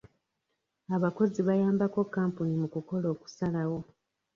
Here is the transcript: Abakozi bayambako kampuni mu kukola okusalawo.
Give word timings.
Abakozi 0.95 1.39
bayambako 1.47 1.99
kampuni 2.15 2.53
mu 2.61 2.67
kukola 2.73 3.05
okusalawo. 3.13 3.79